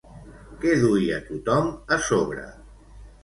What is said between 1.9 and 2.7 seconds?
a sobre?